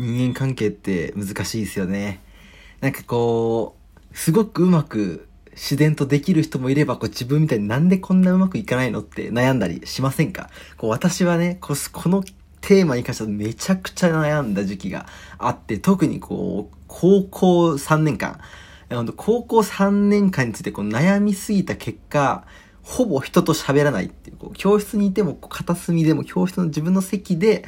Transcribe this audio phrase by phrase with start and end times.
[0.00, 2.20] 人間関係って難しいですよね。
[2.80, 3.76] なんかこ
[4.12, 10.48] う、すごくうまく自然とできる人もいれば、こう自分みたいになんでこんなうまくいかないのって悩んだりしませんか？
[10.78, 12.24] こう私はね、ここの
[12.60, 15.06] テーマに関してはめちゃくちゃ悩んだ時期が
[15.38, 18.40] あって、特にこう、高校3年間、
[19.16, 22.46] 高校3年間についてこう悩みすぎた結果、
[22.82, 27.64] ほぼ人と喋らないっていう、こう教室にいても片隅でも教室の自分の席で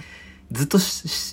[0.52, 0.79] ずっと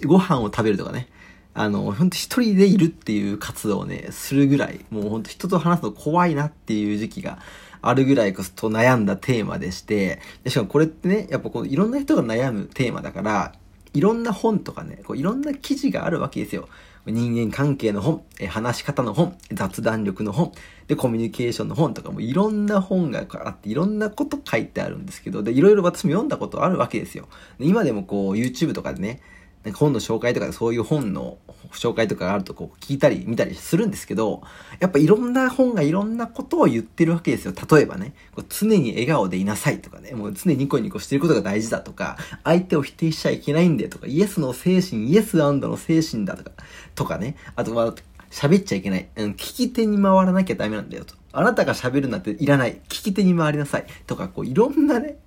[0.08, 1.08] ご飯を食べるとかね。
[1.54, 7.40] あの、ほんと一人でいるっていう活動をね、するぐらい、もうほんと人と話すの怖いなっていう時期が
[7.82, 13.54] あるぐらいこそと悩んだテーマでして、でしかもこれってね、やっぱこういろんな人が悩むテーマだから、
[13.94, 16.70] いろんな本とかね、こういろんな記事があるわけですよ。
[17.06, 20.52] 人間関係の本、え話し方の本、雑談力の本、
[20.88, 27.28] で、コミュニケーションの本とかもいろんな本があって、いろんなこと書いてあるんですけど、で、いろいろ私も読んだことあるわけですよ。
[27.60, 29.22] 今でもこう、YouTube とかでね、
[29.64, 31.38] なんか本の紹介とかでそういう本の
[31.72, 34.42] 紹介とかがあるとこう聞いたり見たりするんですけど、
[34.80, 37.54] やっぱいろんな本がいろんなことを言ってるわけですよ。
[37.70, 46.52] 例えばね、こう常に笑顔でいなさいとかね、もう常にニコニコしてることが大事だとか、相手を否定しちゃいけないんだよとか、イエスの精神、イエスアンドの精神だとか、
[46.96, 47.94] とかね、あとは
[48.32, 49.10] 喋っちゃいけない。
[49.16, 51.16] うん、聞き手に回らなきゃダメなんだよと。
[51.32, 52.80] あなたが喋るなんていらない。
[52.88, 53.86] 聞き手に回りなさい。
[54.08, 55.18] とか、こういろんなね、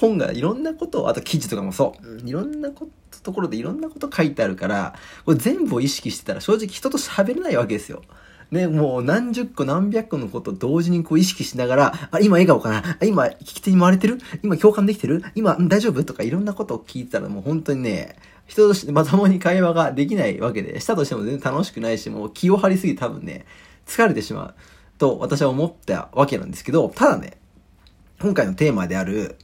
[0.00, 8.02] 本がいろんなことを、あと記事とかもそう、いろんなこと、ところでいろんなこと書いてあるから、これ全部を意識してたら正直人と喋れないわけですよ。
[8.50, 12.96] ね、もう何十個何百個のことを同時にこう意識しながら、あ、今笑顔かな？
[12.98, 14.18] あ、今聞き手に回れてる？
[14.42, 15.22] 今共感できてる？
[15.34, 16.02] 今大丈夫？
[16.04, 23.44] とかいろんなことを聞いてたらもう本当にね、人としてまともに会話ができないわけで、したとしても全然楽しくないし、もう気を張りすぎて多分ね、
[23.84, 24.54] 疲れてしまう
[24.96, 27.36] と私は思ったわけなんですけど、ただね、
[28.20, 29.36] 今回のテーマである、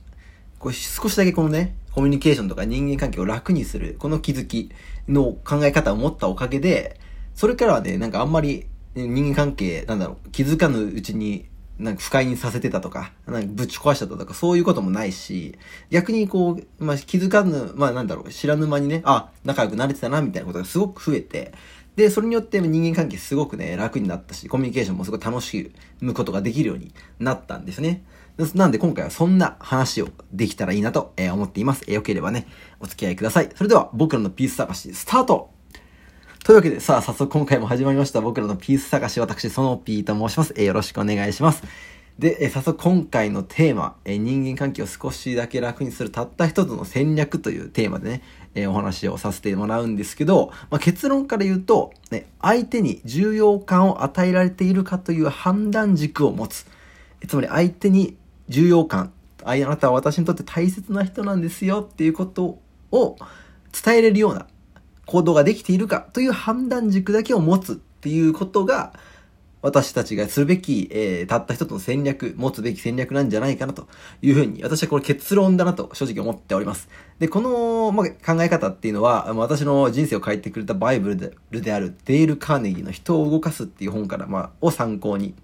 [0.64, 4.70] こう少しだけこのね、コミュニケーションとか人間関係を楽にする、この気づき
[5.06, 6.98] の考え方を持ったおかげで、
[7.34, 15.58] それからはね、なんかあんまり人間関係、なんだろう、気づかぬうちになんか不快にさせてたとか、なんかぶち壊しちゃったとか、そういうこともないし、
[15.90, 21.52] 逆にこう、まあ、気づかぬ、まあなんだろう、知らぬ間にね、あ、仲良くなれてたな、みたいなことがすごく増えて、
[21.96, 28.02] で、それによって人間関係すごくね、楽になったし、コミュニケーションもすごい楽しむことができるようになったんですね。
[28.54, 31.88] なんで今回はそんな話をできたらいいなと思っています。
[31.90, 32.48] よければね、
[32.80, 33.50] お付き合いください。
[33.54, 35.50] それでは僕らのピース探し、スタート
[36.42, 38.20] というわけで、さあ、早速今回も始まりました。
[38.20, 40.52] 僕らのピース探し、私、そのピーと申します。
[40.56, 41.62] えよろしくお願いします。
[42.18, 48.22] で、え早速今回のテーマ、え人間関係を少しだけ楽にするたった一つの戦略というテーマでね、
[48.56, 56.66] えお話をさせてもらうんですけど、まあ、結論から言うと、ね、相手に重要感を与えられているかという判断軸を持つ。
[57.26, 58.18] つまり相手に
[58.48, 59.12] 重要感、
[59.44, 62.60] あなたは私にとって大切な人なんですよっていうこと
[62.90, 63.16] を
[63.84, 64.46] 伝えれるような
[65.06, 68.92] 行動ができているかという判断軸だけを持つっていうことが、
[69.64, 73.88] 私たちがするべき、えー、たった一つの戦略、持つべき戦略なんじゃないかなと
[74.20, 76.90] いうふうに、私はこれ結論だなと正直思っております。
[77.18, 81.16] で、この、まあ、考え方っていうのは、私の人生を変えてくれたバイブ
[81.50, 85.34] ルであるデール・カーネギーの人を動かすっていう本から、まあ、を参考に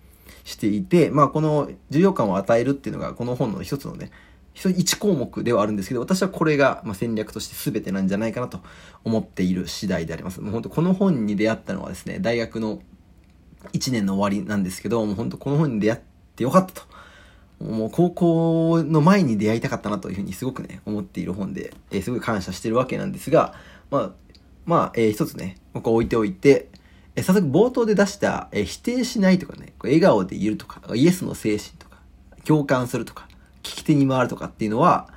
[0.51, 4.11] していて、まあ、この重要感を与えるっていうのが、この本の一つのね、
[4.55, 8.61] 一項目ではあるんですけど、私はこれが、ま戦略として全てなんじゃないかなと
[9.05, 10.41] 思っている次第であります。
[10.41, 12.81] もう本当この本に出会ったのはですね、大学の
[13.73, 16.01] 1年の終わりなんですけど、もう本当この本に出会っ
[16.37, 16.83] てよかったと。
[17.65, 23.55] もう高校の前に出会いたかったなというふうにすごくね、思っている本で、えー、すごい感謝してるわけなんですが、
[23.91, 24.11] まあ、
[24.65, 26.69] まあ、えー、一つね、ここ置いておいて、
[27.17, 31.99] え早速冒頭で出した、え否定しないとかね、笑顔で言うとか、イエスの精神とか、
[32.45, 33.29] 共感するとか、
[33.63, 35.09] 聞き手に回るとかっていうのは、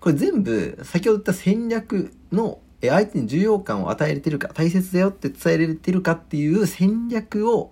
[0.00, 7.70] これ全部、先ほど言った戦略の、え相手に重要感を与えれてるか、大切だよって伝えられてるかっていう戦略を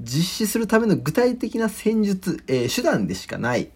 [0.00, 3.70] 実施するための具体的な戦術、え、手段でしかない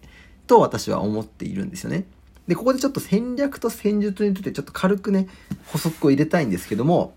[0.47, 2.05] と私は思っているんですよね。
[2.47, 5.27] で、ここでちょっと戦略と戦術についてちょっと軽くね、
[5.67, 7.13] 補足を入れたいんですけども、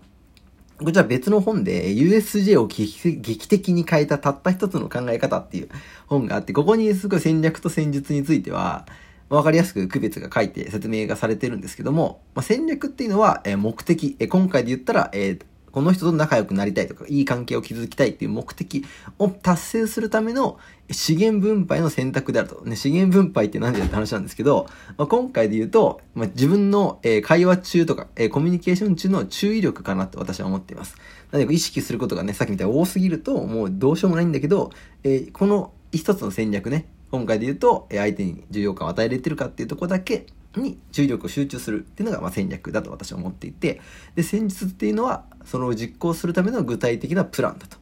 [0.83, 5.69] こちら別の本で USJ を劇的に変えたたった一つの考え方っていう
[6.07, 8.85] 本があって、ここにすごい戦略と戦術については、
[9.29, 15.39] わかりやすく区別が書いて説明がされてるんですけども、まあ、戦略っていうのは、え目的、え今回で言ったら、え
[15.73, 18.85] この人と仲良くなりたいとか、いい関係を築きたいっていう目的
[19.17, 20.59] を達成するための
[20.91, 22.61] 資源分配の選択であると。
[22.63, 24.67] ね、資源分配って何でって話なんですけど、
[24.97, 30.95] まあ、今回で言うと、まあ、自分の、え、会話中とか、え、コミュニケーション中の注意力かなと私は思っています。
[31.31, 34.69] なので、意識することがね、さっきみたいに多すぎると、もうどうしようもないんだけど、
[35.03, 40.27] えー、この一つの戦略ね、今回で言うと、相手に重要感を与えれてるかっていうとこだけ
[40.59, 43.81] に注力を集中するっていうのがま戦略だと私は思っていて
[44.15, 47.77] で戦術っていうのはそれを実行するための具体的なプランだと。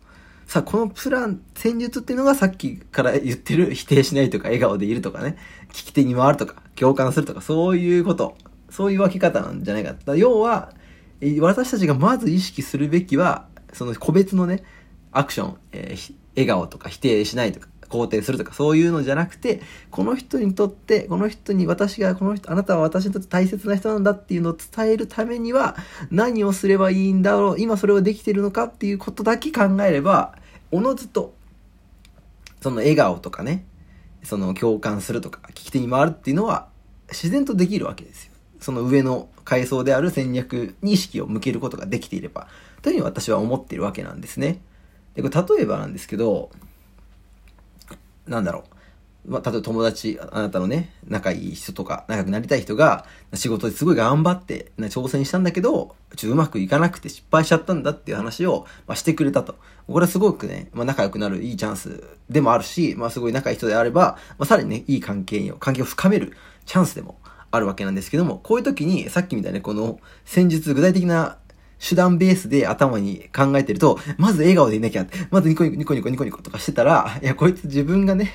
[0.46, 5.38] さあこのプラン戦術っていうのがさっきから言ってる否定しないとか笑顔でいるとかね
[5.70, 8.36] 聞き手に回るとか共感するとかそういうこと。
[8.72, 10.74] そういう分け方なんじゃないかだ要は
[11.42, 14.64] 私たちがまず意識するべきはその個別のね
[15.12, 25.76] アクション、えー、笑顔とか否定しないとか肯定するとかそういうのじゃなくて、この人にとって、この人に私が、この人、あなたは私にとって大切な人なんだっていうのを伝えるためには、
[26.10, 30.36] 何をすればいいんだろう、今それをできてるのかっていうことだけ考えれば、
[30.72, 31.34] おのずと、
[32.62, 33.66] その笑顔とかね、
[34.24, 36.70] その共感するとか、聞き手に回るっていうのは、
[37.10, 38.32] 自然とできるわけですよ。
[38.62, 42.48] その上の階層である戦略に意識を向けることができていれば、
[42.82, 44.62] というふうに私は思っているわけなんですね。
[45.16, 46.52] で、これ例えばなんですけど、
[48.32, 48.64] なんだろう。
[49.32, 53.06] まあ、例えば友達、あなたのね、仲いい人とか、仲良くなりたい人が、
[53.36, 59.56] 仕事ですごい頑張って、ね、挑戦したんだけど、ちょっとうまくいかなくて失敗しちゃったんだっていう話を、まあ、してくれたと。
[59.88, 66.34] これはすごくね、まあ、仲良くなるいいチャンスでもあるし、まあ、すごい仲いい人であれば、まあ、さらにね、いい関係を、関係を深める
[66.66, 67.20] チャンスでも
[67.52, 71.38] あるわけなんですけども、こういう時に、さっきみたいなこの戦術、具体的な
[71.82, 78.32] 手段ベースで頭に考えてると、まず笑顔でいなきゃ、まずニコニコニコニコニコニコとかしてたら、いや、こいつ自分がね、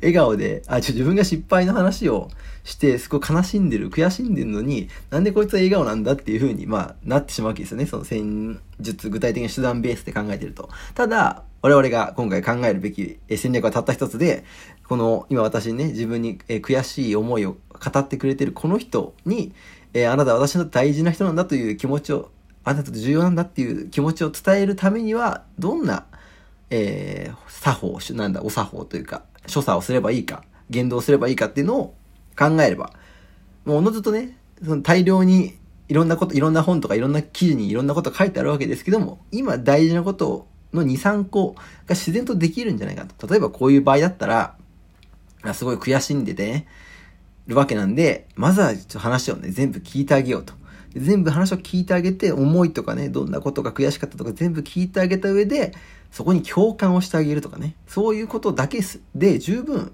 [0.00, 2.30] 笑顔で、あ、ちょ、自分が失敗の話を
[2.64, 7.86] して、すごい悲しんでる、悔しんでるのに、なんでこいつは笑顔なんだっていう風に、まあ、なってしまうわけですよね。
[7.86, 10.68] その戦術、具体的な手段ベースで考えてると。
[10.94, 14.44] ただ、我々が今回考えるべき戦略はたった一つで、
[14.88, 19.52] この、今私にね、自分に悔しい思いを語ってくれてるこの人に、
[19.94, 22.30] えあなたは私の大事な人なんだという気持ちを
[22.68, 26.04] あなたと重要なんだっていう気持ちを伝えるためには、どんな、
[26.68, 31.94] えー、作法、なんだ、お作法というか、所作をすればいいか、言動すればいいかっていうのを
[32.38, 32.92] 考えれば、
[33.64, 35.54] もうおのずとね、その大量に
[35.88, 43.26] いろんなこと、いろんな本とかいろんな記事にいろんなこと書いてあるわけですけども、今大事なことの2、3個が自然とできるんじゃないかと。
[43.26, 44.56] 例えばこういう場合だったら、
[45.54, 46.66] すごい悔しんでてね、
[47.46, 50.52] るわけなんで、まずはちょっと話をね、全部聞いてあげようと。
[50.98, 55.72] 全部話を聞いてあげて、思いとかね、どんなことが悔しかったとか全部聞いてあげた上で、
[56.10, 58.80] そこに共感をしてあげるとかね、そういうことだけ
[59.14, 59.92] で十分、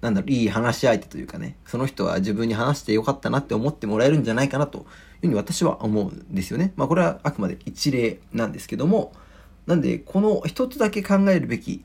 [0.00, 4.84] なんだろう、いい話し相手というかね、その人は自分に話してよかったなって思ってもらえるんじゃないかなという
[5.22, 6.72] ふうに私は思うんですよね。
[6.76, 9.12] まあこれはあくまで一例なんですけども、
[9.66, 11.84] なんで、この一つだけ考えるべき、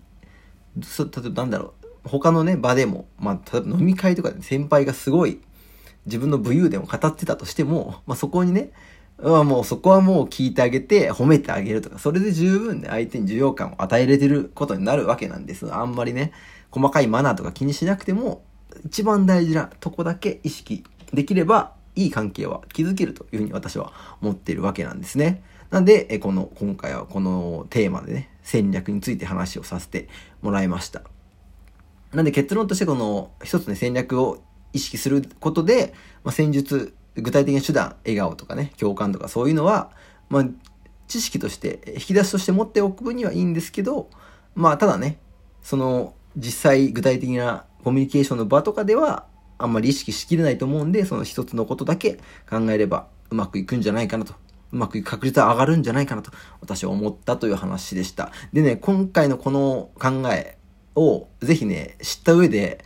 [0.78, 5.40] 例えばなんだろう、他のね、場でも、まあ、例えば飲み会とかで先輩がすごい
[6.06, 8.72] 自分の武勇伝を語ってたとしても、まあ、そこにね、
[9.22, 15.72] まあ、もうそこはもう聞いてあげて褒めてあげるとか、それで十分ね、相手に重要感を与えれてることになるわけなんです。
[15.74, 16.32] あんまりね、
[16.72, 18.44] 細かいマナーとか気にしなくても、
[18.86, 23.92] 一番大事なとこだけ意識できれば、いい関係は築けるというふうに私は
[24.22, 25.44] 思ってるわけなんですね。
[25.70, 30.08] なんで、この、今回はこのテーマでね、戦略について話をさせて
[30.42, 31.02] もらいました。
[32.14, 34.42] なんで結論としてこの一つね、戦略を
[34.74, 35.94] 意識することで、
[36.24, 39.92] まあ、戦術、具体的な手段、笑顔とかね、共感とかそういうのは、
[40.30, 40.46] まあ、
[41.08, 44.10] 知識として、引き出しとして持っておく分にはいいんですけど、
[44.56, 45.20] まあ、ただね、
[45.62, 49.26] その、実際具体的なコミュニケーションの場とかでは、
[49.58, 54.34] あんまり意識しきれないと思うんで、その一つのことだけ考えればうまくいくんじゃないかなと。
[54.72, 58.32] うまくいく確率は上がるんじゃないかなと、私は思ったという話でした。
[58.54, 60.58] でね、今回のこの考え
[60.96, 62.86] を、ぜひね、知った上で、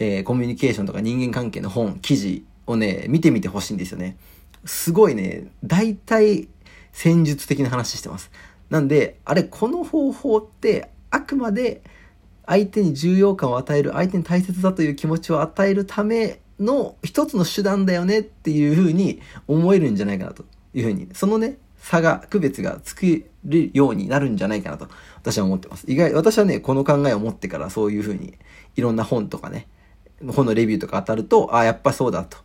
[0.00, 4.16] えー、コミュニケーションとか人間関係の本、記事をね、見てみてほしいんですよね。
[4.64, 6.48] すごいね、大体
[6.90, 8.30] 戦術的な話してます。
[8.70, 11.82] なんで、あれ、この方法ってあくまで
[12.46, 25.84] 相手に重要感を与える、相手に大切だという気持ちを与えるための一つの手段だよねっていうふうに思えるんじゃないかなというふうに、そのね、差が、区別がつくるようになるんじゃないかなと私は思ってます。
[25.90, 28.38] 意外、私はね、この考えを持ってからそういうふうに
[28.76, 29.66] いろんな本とかね、
[30.28, 32.36] 本のレビューとか当たると、ああ、やっぱそうだと。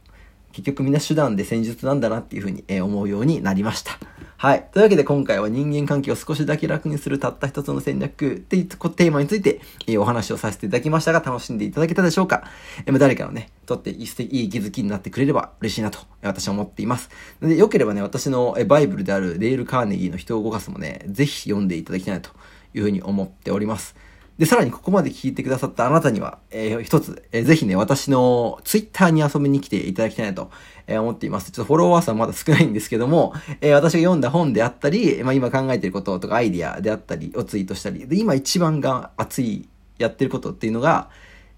[0.52, 4.00] 結局みんな手段で戦術なんだなっていうふうに思うようになりました。
[4.38, 4.70] はい。
[4.72, 9.60] というわけで今回は人間関係を少しだけ楽にするたった一つの戦略っていうテーマについて
[9.98, 12.46] お話をさせていただきましたが楽しんでいただけたでしょうか？
[12.86, 17.10] 誰かのね、とっていい気づきになってくれれば嬉しいなと私は思っています。
[17.42, 22.30] で、よければね、私のバイブルであるレール・カーネギーの人を動かすもね、ぜひ読んでいただきたいなと
[22.74, 23.96] いうふうに思っております。
[24.38, 30.52] で、さらにここまで聞いてくださったあなたには、えー、一つ、えー、ぜひね、私のツイッターに遊びに来ていただきたいなと、
[30.88, 31.52] えー、思っています。
[31.52, 41.10] ちょっとフォロワー数はまだ少ないんですけども、えー、私が読んだ本であったり、まあ今考えてることとかアイディアであったりをツイートしたり、で、今一番が熱い、やってることっていうのが、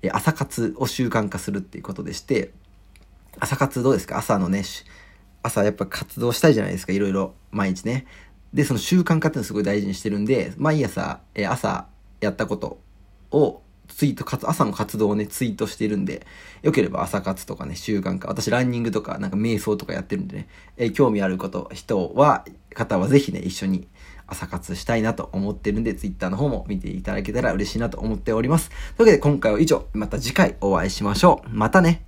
[0.03, 2.51] えー、朝活を習慣化するっていうことでして、
[3.39, 4.19] 朝活どうですか？
[4.19, 4.63] 朝のね、
[5.41, 8.05] 朝やっぱ活動したいじゃないですか、いろいろ、毎日ね。
[8.53, 11.88] で、その習慣化っていうのすごい大事にしてるんで、毎朝、えー、朝
[12.19, 12.79] やったこと
[13.31, 16.25] をツイート、かつ朝の活動をね、ツイートしてるんで、
[16.62, 20.47] よければ朝活とかね、習慣化、私ランニングとか、なんか瞑想とかやってるんでね、
[20.77, 23.88] えー、興味あること、人は、方はぜひね、一緒に
[24.27, 28.69] 朝活したいなと思ってるんで、ツイッターの方も見ていただけたら嬉しいなと思っております。
[28.69, 31.50] というわけで今回は以上、また次回お会いしましょう。
[31.50, 32.06] またね。